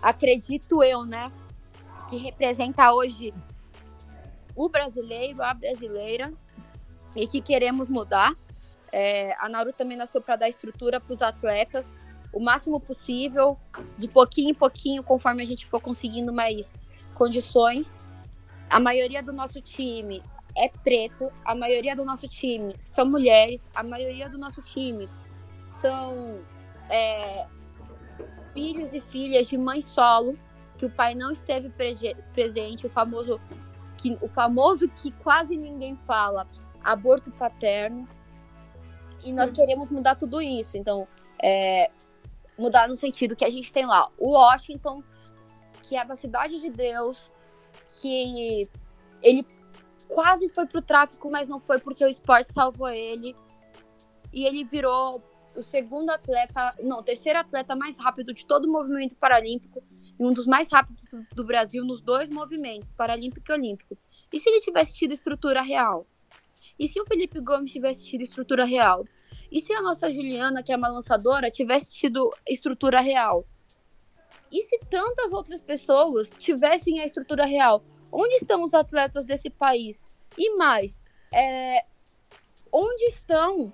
[0.03, 1.31] acredito eu, né?
[2.11, 3.33] Que representa hoje
[4.59, 6.33] o brasileiro, a brasileira,
[7.14, 8.35] e que queremos mudar.
[8.90, 11.97] É, a Nauru também nasceu para dar estrutura para os atletas,
[12.33, 13.57] o máximo possível,
[13.97, 16.75] de pouquinho em pouquinho, conforme a gente for conseguindo mais
[17.14, 17.99] condições.
[18.68, 20.21] A maioria do nosso time
[20.57, 25.09] é preto, a maioria do nosso time são mulheres, a maioria do nosso time
[25.81, 26.40] são
[26.90, 27.47] é,
[28.53, 30.37] filhos e filhas de mãe solo,
[30.77, 31.73] que o pai não esteve
[32.33, 33.40] presente, o famoso
[33.98, 36.46] que, o famoso que quase ninguém fala,
[36.82, 38.08] aborto paterno.
[39.24, 40.76] E nós queremos mudar tudo isso.
[40.76, 41.06] Então,
[41.42, 41.90] é,
[42.56, 45.02] mudar no sentido que a gente tem lá o Washington,
[45.82, 47.32] que é da Cidade de Deus,
[48.00, 48.68] que
[49.22, 49.46] ele
[50.08, 53.37] quase foi pro tráfico, mas não foi porque o esporte salvou ele.
[54.32, 55.22] E ele virou
[55.56, 59.82] o segundo atleta, não, o terceiro atleta mais rápido de todo o movimento paralímpico
[60.18, 61.04] e um dos mais rápidos
[61.35, 63.96] do, Brasil nos dois movimentos, paralímpico e olímpico.
[64.33, 66.07] E se ele tivesse tido estrutura real?
[66.78, 69.04] E se o Felipe Gomes tivesse tido estrutura real?
[69.50, 73.46] E se a nossa Juliana, que é uma lançadora, tivesse tido estrutura real?
[74.50, 77.85] E se tantas outras pessoas tivessem a estrutura real?
[78.12, 80.02] Onde estão os atletas desse país?
[80.37, 81.00] E mais,
[81.33, 81.85] é,
[82.72, 83.72] onde estão?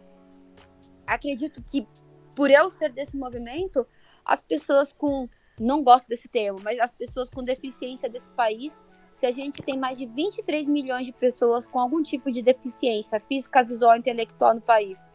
[1.06, 1.86] Acredito que
[2.34, 3.86] por eu ser desse movimento,
[4.24, 8.82] as pessoas com não gosto desse termo, mas as pessoas com deficiência desse país,
[9.14, 13.20] se a gente tem mais de 23 milhões de pessoas com algum tipo de deficiência
[13.20, 15.08] física, visual, intelectual no país,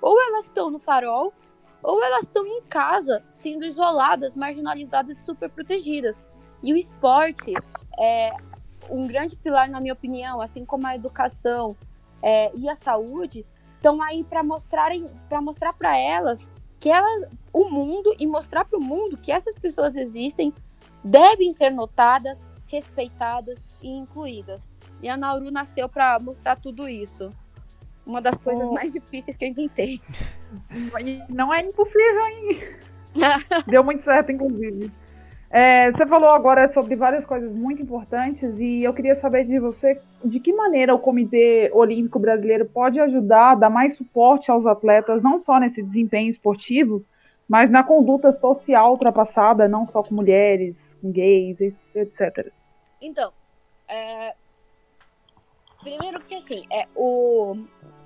[0.00, 1.32] ou elas estão no farol,
[1.82, 6.20] ou elas estão em casa, sendo isoladas, marginalizadas e super protegidas.
[6.62, 7.52] E o esporte
[7.98, 8.32] é
[8.90, 11.76] um grande pilar, na minha opinião, assim como a educação
[12.22, 17.68] é, e a saúde, estão aí para mostrarem, para mostrar para elas que elas, o
[17.68, 20.52] mundo e mostrar para o mundo que essas pessoas existem,
[21.02, 24.68] devem ser notadas, respeitadas e incluídas.
[25.02, 27.30] E a Nauru nasceu para mostrar tudo isso.
[28.06, 28.74] Uma das coisas Oh.
[28.74, 30.00] mais difíceis que eu inventei.
[31.28, 32.76] Não é impossível, hein?
[33.66, 34.90] Deu muito certo, inclusive.
[35.50, 39.98] É, você falou agora sobre várias coisas muito importantes e eu queria saber de você
[40.22, 45.40] de que maneira o Comitê Olímpico Brasileiro pode ajudar, dar mais suporte aos atletas, não
[45.40, 47.02] só nesse desempenho esportivo,
[47.48, 51.58] mas na conduta social ultrapassada, não só com mulheres, com gays,
[51.94, 52.52] etc.
[53.00, 53.32] Então,
[53.88, 54.34] é,
[55.80, 57.56] primeiro que assim, é, o,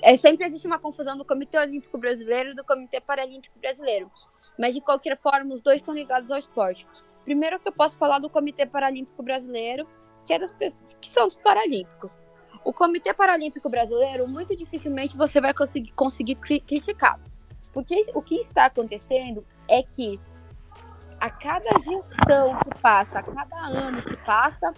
[0.00, 4.08] é, sempre existe uma confusão do Comitê Olímpico Brasileiro e do Comitê Paralímpico Brasileiro.
[4.56, 6.86] Mas de qualquer forma, os dois estão ligados ao esporte.
[7.24, 9.86] Primeiro que eu posso falar do Comitê Paralímpico Brasileiro,
[10.24, 10.52] que, é das,
[11.00, 12.18] que são dos Paralímpicos.
[12.64, 17.20] O Comitê Paralímpico Brasileiro, muito dificilmente você vai conseguir, conseguir criticar.
[17.72, 20.20] Porque o que está acontecendo é que
[21.18, 24.72] a cada gestão que passa, a cada ano que passa,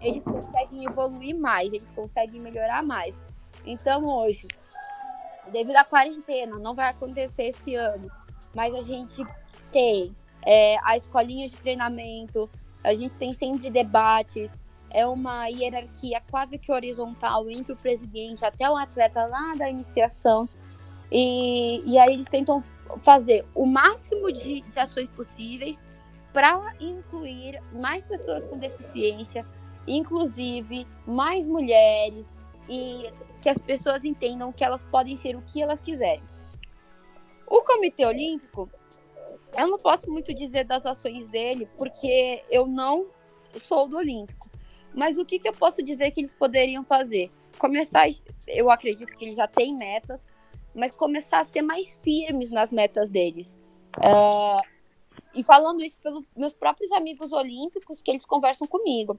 [0.00, 3.20] eles conseguem evoluir mais, eles conseguem melhorar mais.
[3.66, 4.48] Então, hoje,
[5.52, 8.10] devido à quarentena, não vai acontecer esse ano,
[8.54, 9.22] mas a gente
[9.70, 12.48] tem é, a escolinha de treinamento,
[12.82, 14.50] a gente tem sempre debates,
[14.90, 20.48] é uma hierarquia quase que horizontal entre o presidente até o atleta lá da iniciação.
[21.10, 22.62] E, e aí eles tentam
[22.98, 25.84] fazer o máximo de, de ações possíveis
[26.32, 29.46] para incluir mais pessoas com deficiência,
[29.86, 32.32] inclusive mais mulheres,
[32.68, 36.22] e que as pessoas entendam que elas podem ser o que elas quiserem.
[37.46, 38.70] O Comitê Olímpico,
[39.56, 43.06] eu não posso muito dizer das ações dele, porque eu não
[43.66, 44.48] sou do Olímpico.
[44.94, 47.30] Mas o que, que eu posso dizer que eles poderiam fazer?
[47.58, 48.08] Começar,
[48.48, 50.26] eu acredito que eles já têm metas,
[50.74, 53.58] mas começar a ser mais firmes nas metas deles.
[53.98, 54.60] Uh,
[55.34, 59.18] e falando isso pelos meus próprios amigos olímpicos, que eles conversam comigo.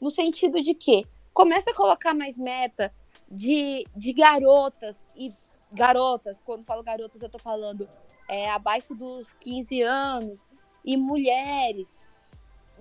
[0.00, 2.92] No sentido de que começa a colocar mais meta
[3.30, 5.32] de, de garotas e
[5.72, 7.88] garotas, quando falo garotas, eu tô falando
[8.28, 10.44] é, abaixo dos 15 anos,
[10.84, 11.98] e mulheres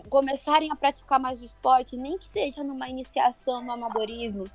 [0.10, 4.46] começarem a praticar mais o esporte, nem que seja numa iniciação no amadorismo.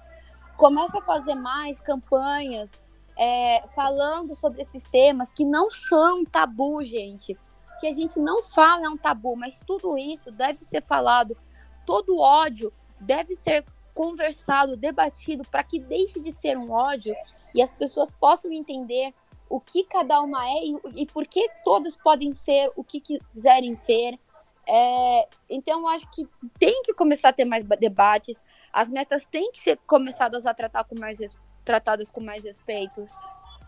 [0.56, 2.70] Começa a fazer mais campanhas
[3.18, 7.36] é, falando sobre esses temas que não são tabu, gente.
[7.80, 11.36] Que a gente não fala é um tabu, mas tudo isso deve ser falado.
[11.84, 17.14] Todo ódio deve ser conversado, debatido, para que deixe de ser um ódio
[17.54, 19.12] e as pessoas possam entender
[19.52, 23.76] o que cada uma é e, e por que todas podem ser o que quiserem
[23.76, 24.18] ser.
[24.66, 26.26] É, então, eu acho que
[26.58, 30.84] tem que começar a ter mais debates, as metas têm que ser começadas a tratar
[30.84, 31.18] com mais,
[31.66, 33.04] tratadas com mais respeito,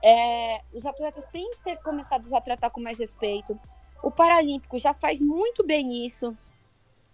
[0.02, 3.60] é, os atletas têm que ser começados a tratar com mais respeito.
[4.02, 6.30] O Paralímpico já faz muito bem isso.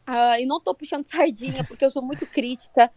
[0.09, 2.89] Uh, e não estou puxando sardinha, porque eu sou muito crítica.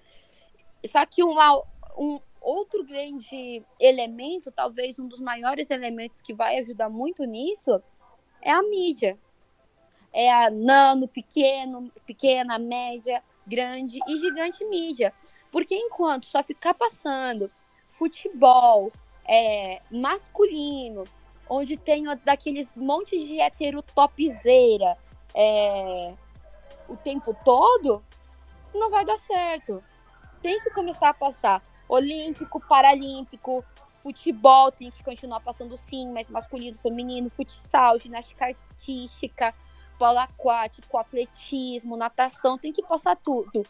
[0.85, 1.63] Só que uma,
[1.97, 7.81] um outro grande elemento, talvez um dos maiores elementos que vai ajudar muito nisso,
[8.41, 9.17] é a mídia
[10.13, 15.11] é a nano, pequeno, pequena, média, grande e gigante mídia.
[15.51, 17.51] Porque enquanto só ficar passando
[17.89, 18.91] futebol
[19.27, 21.03] é, masculino,
[21.49, 24.95] onde tem daqueles montes de hétero topzeira
[25.33, 26.13] é,
[26.87, 28.03] o tempo todo,
[28.73, 29.83] não vai dar certo.
[30.41, 31.61] Tem que começar a passar
[31.93, 33.63] olímpico, paralímpico,
[34.01, 39.53] futebol tem que continuar passando sim, mas masculino, feminino, futsal, ginástica artística,
[39.97, 43.63] polo aquático, atletismo, natação, tem que passar tudo.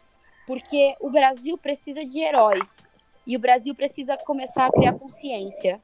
[0.46, 2.76] Porque o Brasil precisa de heróis.
[3.26, 5.80] E o Brasil precisa começar a criar consciência.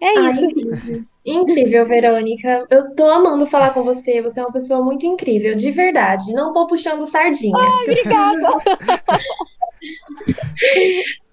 [0.00, 0.44] É isso.
[0.44, 1.04] incrível.
[1.24, 2.66] incrível, Verônica.
[2.70, 4.20] Eu tô amando falar com você.
[4.22, 6.32] Você é uma pessoa muito incrível, de verdade.
[6.32, 7.56] Não tô puxando sardinha.
[7.56, 8.48] Ai, obrigada.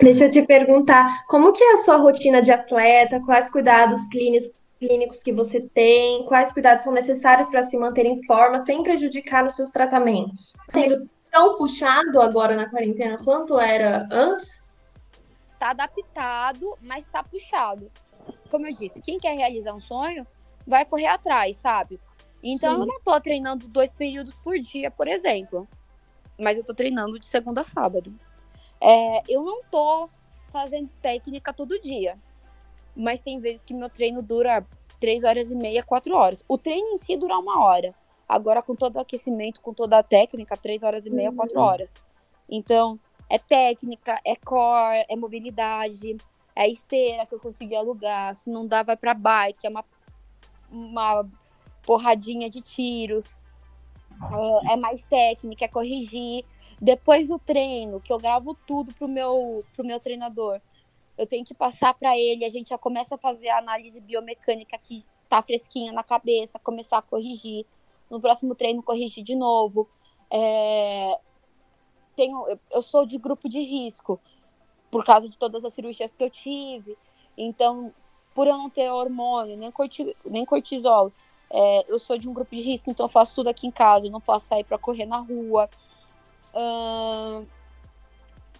[0.00, 3.20] Deixa eu te perguntar, como que é a sua rotina de atleta?
[3.20, 8.24] Quais cuidados clínicos clínicos que você tem, quais cuidados são necessários para se manter em
[8.24, 10.56] forma sem prejudicar nos seus tratamentos.
[10.72, 14.64] Sendo tão puxado agora na quarentena quanto era antes?
[15.58, 17.90] Tá adaptado, mas tá puxado.
[18.50, 20.26] Como eu disse, quem quer realizar um sonho
[20.66, 22.00] vai correr atrás, sabe?
[22.42, 22.80] Então Sim.
[22.82, 25.66] eu não tô treinando dois períodos por dia, por exemplo.
[26.38, 28.14] Mas eu tô treinando de segunda a sábado.
[28.80, 30.08] É, eu não tô
[30.50, 32.16] fazendo técnica todo dia
[32.98, 34.66] mas tem vezes que meu treino dura
[34.98, 36.44] três horas e meia, quatro horas.
[36.48, 37.94] O treino em si dura uma hora.
[38.28, 41.64] Agora, com todo o aquecimento, com toda a técnica, três horas e meia, quatro uhum.
[41.64, 41.94] horas.
[42.50, 42.98] Então,
[43.30, 46.16] é técnica, é core, é mobilidade,
[46.56, 48.34] é esteira que eu consegui alugar.
[48.34, 49.84] Se não dá, vai para bike, é uma,
[50.68, 51.30] uma
[51.84, 53.38] porradinha de tiros.
[54.66, 56.44] É, é mais técnica, é corrigir.
[56.80, 60.60] Depois do treino, que eu gravo tudo pro meu, pro meu treinador
[61.18, 64.78] eu tenho que passar para ele, a gente já começa a fazer a análise biomecânica
[64.78, 67.66] que tá fresquinha na cabeça, começar a corrigir.
[68.08, 69.88] No próximo treino, corrigir de novo.
[70.30, 71.18] É...
[72.14, 74.18] Tenho, eu sou de grupo de risco,
[74.90, 76.96] por causa de todas as cirurgias que eu tive.
[77.36, 77.92] Então,
[78.34, 81.12] por eu não ter hormônio, nem, corti, nem cortisol,
[81.50, 84.06] é, eu sou de um grupo de risco, então eu faço tudo aqui em casa,
[84.06, 85.68] eu não posso sair para correr na rua.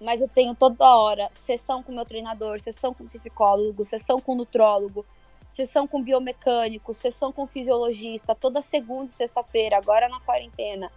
[0.00, 5.04] Mas eu tenho toda hora sessão com meu treinador, sessão com psicólogo, sessão com nutrólogo,
[5.48, 10.90] sessão com biomecânico, sessão com fisiologista, toda segunda e sexta-feira, agora na quarentena.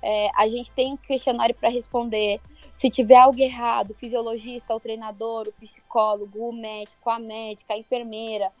[0.00, 2.40] É, a gente tem um questionário para responder.
[2.74, 7.78] Se tiver algo errado, o fisiologista, o treinador, o psicólogo, o médico, a médica, a
[7.78, 8.52] enfermeira,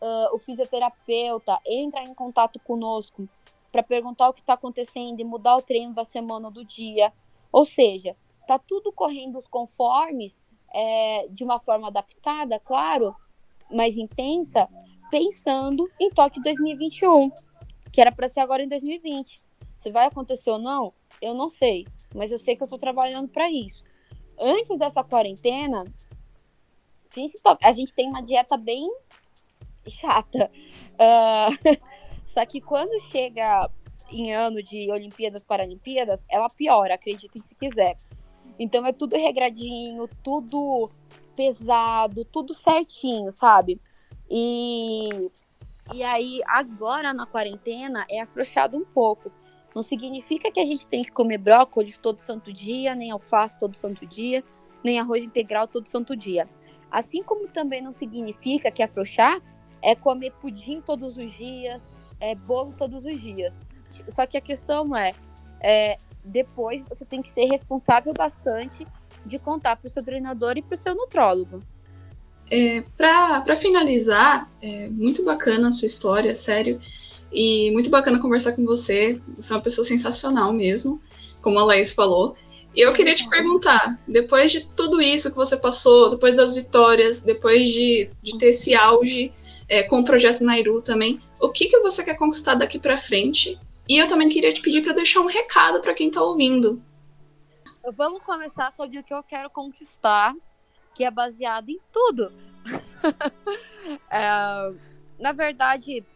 [0.00, 3.28] uh, o fisioterapeuta entra em contato conosco
[3.72, 7.12] para perguntar o que está acontecendo e mudar o treino da semana ou do dia.
[7.52, 10.42] Ou seja, tá tudo correndo os conformes
[10.72, 13.14] é, de uma forma adaptada, claro,
[13.70, 14.68] mais intensa,
[15.10, 17.30] pensando em Tóquio 2021,
[17.92, 19.40] que era para ser agora em 2020.
[19.76, 23.28] Se vai acontecer ou não, eu não sei, mas eu sei que eu estou trabalhando
[23.28, 23.84] para isso.
[24.38, 25.84] Antes dessa quarentena,
[27.62, 28.88] a gente tem uma dieta bem
[29.88, 30.50] chata.
[30.94, 31.80] Uh,
[32.26, 33.70] só que quando chega
[34.10, 37.96] em ano de Olimpíadas, Paralimpíadas, ela piora, acreditem se quiser.
[38.58, 40.90] Então é tudo regradinho, tudo
[41.34, 43.80] pesado, tudo certinho, sabe?
[44.30, 45.30] E,
[45.94, 49.32] e aí, agora na quarentena, é afrouxado um pouco.
[49.74, 53.76] Não significa que a gente tem que comer brócolis todo santo dia, nem alface todo
[53.76, 54.44] santo dia,
[54.84, 56.48] nem arroz integral todo santo dia.
[56.90, 59.40] Assim como também não significa que afrouxar
[59.80, 61.82] é comer pudim todos os dias,
[62.20, 63.60] é bolo todos os dias.
[64.08, 65.14] Só que a questão é,
[65.60, 68.86] é depois você tem que ser responsável bastante
[69.24, 71.60] de contar para o seu treinador e para o seu nutrólogo.
[72.50, 76.80] É, para finalizar, é muito bacana a sua história, sério.
[77.32, 79.20] E muito bacana conversar com você.
[79.36, 81.00] Você é uma pessoa sensacional mesmo,
[81.40, 82.34] como a Laís falou.
[82.74, 87.22] E eu queria te perguntar, depois de tudo isso que você passou, depois das vitórias,
[87.22, 89.32] depois de, de ter esse auge
[89.68, 93.58] é, com o projeto Nairu também, o que, que você quer conquistar daqui para frente?
[93.90, 96.80] E eu também queria te pedir para deixar um recado para quem está ouvindo.
[97.96, 100.32] Vamos começar sobre o que eu quero conquistar,
[100.94, 102.32] que é baseado em tudo.
[104.08, 104.20] é,
[105.18, 106.06] na verdade,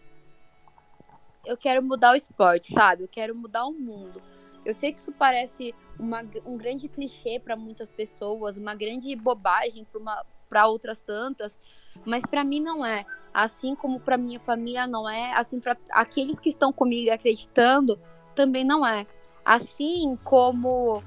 [1.44, 3.02] eu quero mudar o esporte, sabe?
[3.02, 4.22] Eu quero mudar o mundo.
[4.64, 9.84] Eu sei que isso parece uma, um grande clichê para muitas pessoas, uma grande bobagem
[9.84, 10.24] para
[10.62, 11.58] outras tantas,
[12.04, 13.04] mas para mim não é.
[13.32, 17.98] Assim como para minha família não é, assim para aqueles que estão comigo acreditando
[18.34, 19.06] também não é.
[19.44, 21.02] Assim como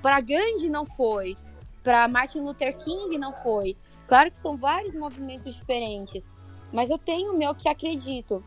[0.00, 1.36] para Gandhi não foi,
[1.82, 3.76] para Martin Luther King não foi.
[4.06, 6.28] Claro que são vários movimentos diferentes,
[6.72, 8.44] mas eu tenho o meu que acredito.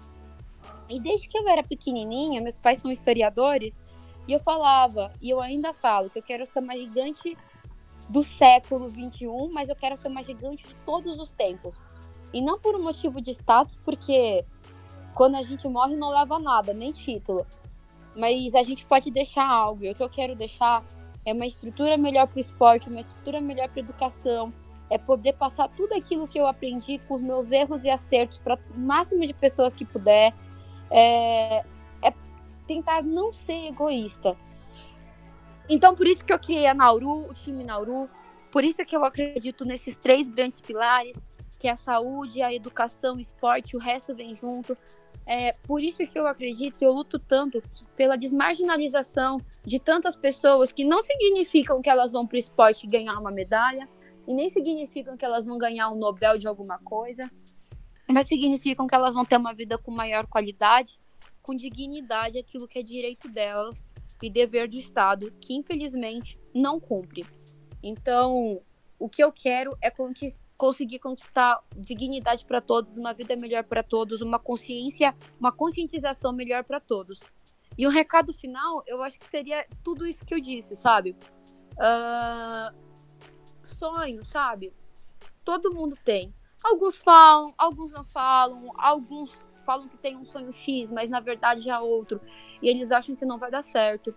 [0.89, 3.81] E desde que eu era pequenininha, meus pais são historiadores,
[4.27, 7.37] e eu falava, e eu ainda falo, que eu quero ser uma gigante
[8.09, 11.79] do século 21, mas eu quero ser uma gigante de todos os tempos.
[12.33, 14.43] E não por um motivo de status, porque
[15.13, 17.45] quando a gente morre não leva nada, nem título.
[18.15, 19.85] Mas a gente pode deixar algo.
[19.85, 20.83] E o que eu quero deixar
[21.25, 24.53] é uma estrutura melhor para o esporte, uma estrutura melhor para educação.
[24.89, 28.59] É poder passar tudo aquilo que eu aprendi com os meus erros e acertos para
[28.75, 30.33] o máximo de pessoas que puder
[30.91, 31.63] é,
[32.01, 32.13] é
[32.67, 34.35] tentar não ser egoísta.
[35.69, 38.09] Então, por isso que eu criei a Nauru, o time Nauru,
[38.51, 41.17] por isso que eu acredito nesses três grandes pilares,
[41.57, 44.77] que é a saúde, a educação, o esporte, o resto vem junto.
[45.25, 47.63] É por isso que eu acredito, eu luto tanto
[47.95, 53.17] pela desmarginalização de tantas pessoas que não significam que elas vão para o esporte ganhar
[53.17, 53.87] uma medalha,
[54.27, 57.31] e nem significam que elas vão ganhar um Nobel de alguma coisa,
[58.07, 60.99] mas significam que elas vão ter uma vida com maior qualidade,
[61.41, 63.81] com dignidade, aquilo que é direito delas
[64.23, 67.25] e dever do Estado, que infelizmente não cumpre.
[67.83, 68.61] Então,
[68.97, 69.91] o que eu quero é
[70.55, 76.63] conseguir conquistar dignidade para todos, uma vida melhor para todos, uma consciência, uma conscientização melhor
[76.63, 77.19] para todos.
[77.77, 81.17] E um recado final, eu acho que seria tudo isso que eu disse, sabe?
[81.73, 82.73] Uh,
[83.77, 84.73] sonho, sabe?
[85.43, 86.33] Todo mundo tem.
[86.63, 89.29] Alguns falam, alguns não falam, alguns
[89.65, 92.21] falam que tem um sonho X, mas na verdade já é outro,
[92.61, 94.13] e eles acham que não vai dar certo.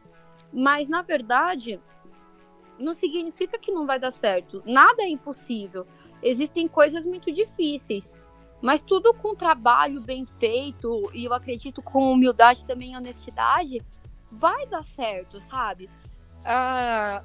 [0.53, 1.80] Mas na verdade,
[2.78, 4.62] não significa que não vai dar certo.
[4.66, 5.86] Nada é impossível.
[6.22, 8.14] Existem coisas muito difíceis,
[8.62, 13.80] mas tudo com trabalho bem feito e eu acredito com humildade também honestidade,
[14.30, 15.90] vai dar certo, sabe?
[16.40, 17.24] Uh,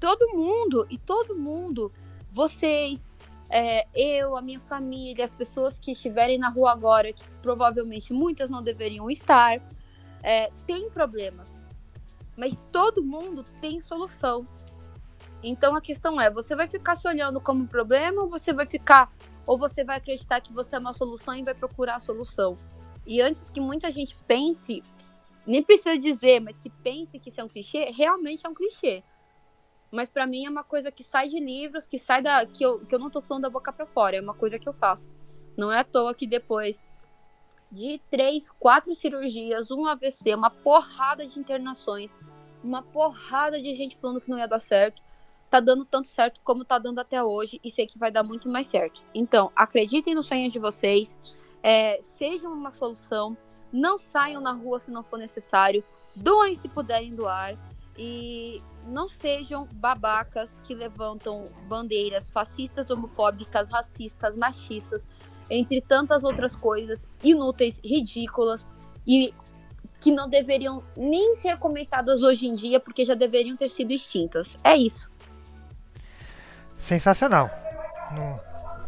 [0.00, 1.92] todo mundo e todo mundo,
[2.30, 3.11] vocês,
[3.52, 8.48] é, eu, a minha família, as pessoas que estiverem na rua agora, que provavelmente muitas
[8.48, 9.60] não deveriam estar,
[10.22, 11.60] é, tem problemas.
[12.34, 14.42] Mas todo mundo tem solução.
[15.42, 18.64] Então a questão é, você vai ficar se olhando como um problema ou você vai
[18.64, 19.12] ficar
[19.46, 22.56] ou você vai acreditar que você é uma solução e vai procurar a solução.
[23.06, 24.82] E antes que muita gente pense,
[25.46, 29.02] nem precisa dizer, mas que pense que isso é um clichê, realmente é um clichê.
[29.92, 32.46] Mas para mim é uma coisa que sai de livros, que sai da.
[32.46, 34.66] Que eu, que eu não tô falando da boca para fora, é uma coisa que
[34.66, 35.10] eu faço.
[35.56, 36.82] Não é à toa que depois
[37.70, 42.10] de três, quatro cirurgias, um AVC, uma porrada de internações,
[42.64, 45.02] uma porrada de gente falando que não ia dar certo,
[45.50, 48.48] tá dando tanto certo como tá dando até hoje e sei que vai dar muito
[48.48, 49.02] mais certo.
[49.14, 51.16] Então, acreditem nos sonhos de vocês,
[51.62, 53.36] é, sejam uma solução,
[53.70, 55.84] não saiam na rua se não for necessário,
[56.16, 57.58] doem se puderem doar
[57.96, 65.06] e não sejam babacas que levantam bandeiras fascistas, homofóbicas, racistas, machistas,
[65.50, 68.66] entre tantas outras coisas inúteis, ridículas
[69.06, 69.34] e
[70.00, 74.56] que não deveriam nem ser comentadas hoje em dia porque já deveriam ter sido extintas.
[74.64, 75.10] É isso.
[76.76, 77.48] Sensacional.
[78.10, 78.40] Não,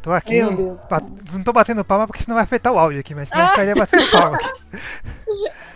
[0.03, 0.41] tô aqui.
[0.41, 3.75] Não tô batendo palma porque senão vai afetar o áudio aqui, mas senão eu estaria
[3.75, 4.49] batendo palma aqui.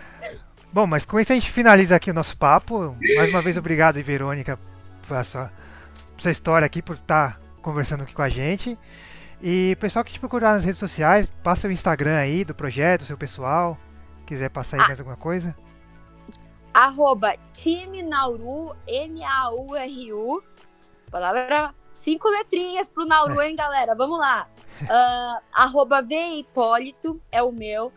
[0.71, 2.95] Bom, mas com isso a gente finaliza aqui o nosso papo.
[3.15, 4.59] Mais uma vez, obrigado, Verônica,
[5.07, 5.51] pela sua,
[6.17, 8.77] sua história aqui, por estar tá conversando aqui com a gente.
[9.41, 13.17] E pessoal que te procurar nas redes sociais, passa o Instagram aí do projeto, seu
[13.17, 13.77] pessoal.
[14.27, 14.87] Quiser passar aí ah.
[14.87, 15.55] mais alguma coisa.
[16.73, 20.43] Arroba time Nauru, N-A-U-R-U.
[21.09, 23.95] Palavra cinco letrinhas pro Nauru, hein, galera?
[23.95, 24.47] Vamos lá.
[24.83, 27.91] Uh, arroba V Hipólito é o meu.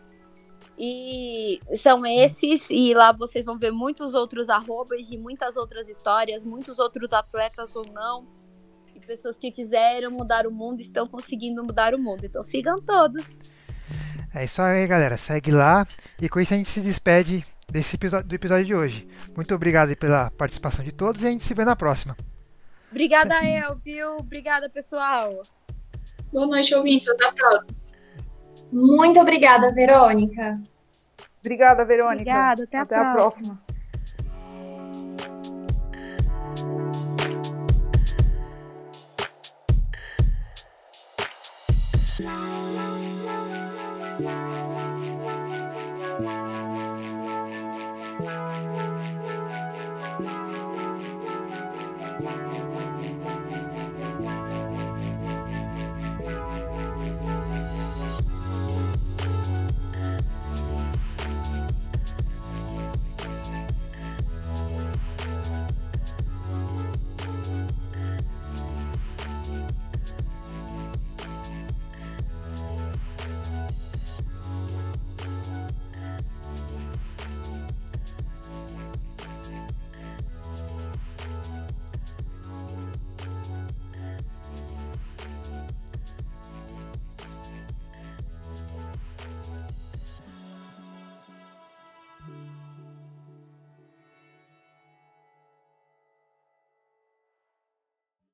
[0.77, 6.43] E são esses, e lá vocês vão ver muitos outros arrobas de muitas outras histórias,
[6.43, 8.27] muitos outros atletas ou não,
[8.95, 12.25] e pessoas que quiseram mudar o mundo estão conseguindo mudar o mundo.
[12.25, 13.39] Então sigam todos.
[14.33, 15.15] É isso aí, galera.
[15.15, 15.87] Segue lá.
[16.19, 19.07] E com isso a gente se despede desse episódio, do episódio de hoje.
[19.35, 22.17] Muito obrigado pela participação de todos e a gente se vê na próxima.
[22.89, 24.17] Obrigada, El, viu?
[24.17, 25.41] Obrigada, pessoal.
[26.31, 27.07] Boa noite, ouvintes.
[27.09, 27.82] Até a próxima.
[28.73, 30.59] Muito obrigada, Verônica.
[31.39, 32.21] Obrigada, Verônica.
[32.21, 33.53] Obrigada, até, até a próxima.
[33.53, 33.72] A próxima.